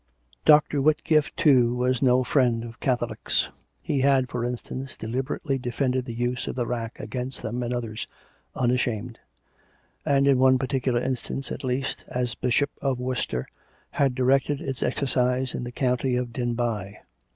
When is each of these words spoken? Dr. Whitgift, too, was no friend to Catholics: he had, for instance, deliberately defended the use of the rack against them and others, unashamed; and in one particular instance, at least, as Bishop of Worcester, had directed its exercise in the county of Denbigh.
Dr. 0.45 0.79
Whitgift, 0.81 1.37
too, 1.37 1.75
was 1.75 2.01
no 2.01 2.23
friend 2.23 2.63
to 2.63 2.73
Catholics: 2.79 3.49
he 3.83 3.99
had, 3.99 4.29
for 4.29 4.43
instance, 4.43 4.97
deliberately 4.97 5.59
defended 5.59 6.05
the 6.05 6.15
use 6.15 6.47
of 6.47 6.55
the 6.55 6.65
rack 6.65 6.99
against 6.99 7.43
them 7.43 7.61
and 7.61 7.71
others, 7.71 8.07
unashamed; 8.55 9.19
and 10.03 10.25
in 10.25 10.39
one 10.39 10.57
particular 10.57 10.99
instance, 10.99 11.51
at 11.51 11.63
least, 11.63 12.03
as 12.07 12.33
Bishop 12.33 12.71
of 12.81 12.99
Worcester, 12.99 13.45
had 13.91 14.15
directed 14.15 14.59
its 14.59 14.81
exercise 14.81 15.53
in 15.53 15.65
the 15.65 15.71
county 15.71 16.15
of 16.15 16.33
Denbigh. 16.33 16.95